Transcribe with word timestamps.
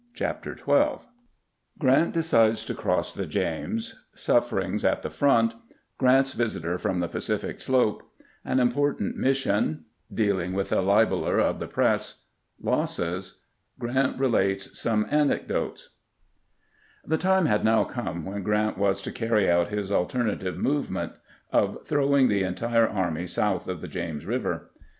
CHAPTER 0.15 0.57
XII 0.57 1.05
GRANT 1.77 2.11
DECIDES 2.15 2.65
TO 2.65 2.73
CEOSS 2.73 3.13
THE 3.13 3.27
JAMES— 3.27 3.99
SUFFEEINGS 4.15 4.83
AT 4.83 5.03
THE 5.03 5.11
FEONT— 5.11 5.53
GEANT'S 6.01 6.33
VISITOE 6.33 6.79
FEOM 6.79 6.97
THE 7.01 7.07
PACIFIC 7.07 7.59
SLOPE— 7.61 8.01
AN 8.51 8.59
IMPOETANT 8.59 9.15
mission— 9.15 9.85
DEALING 10.19 10.53
WITH 10.53 10.73
A 10.73 10.81
LIBELEE 10.81 11.39
OF 11.41 11.59
THE 11.59 11.67
PEESS— 11.67 12.15
LOSSES— 12.71 13.41
GEANT 13.79 14.17
EELATES 14.17 14.75
SOME 14.75 15.05
AN 15.11 15.29
ECDOTES 15.31 15.89
THE 17.05 17.17
time 17.19 17.45
had 17.45 17.63
now 17.63 17.83
come 17.83 18.25
when 18.25 18.41
Grant 18.41 18.79
was 18.79 19.03
to 19.03 19.11
carry 19.11 19.47
out 19.47 19.69
his 19.69 19.91
alternative 19.91 20.57
movement 20.57 21.13
of 21.53 21.85
throwing 21.85 22.27
the 22.27 22.41
entire 22.41 22.87
army 22.89 23.27
south 23.27 23.67
of 23.67 23.81
the 23.81 23.87
James 23.87 24.25
Eiver. 24.25 24.69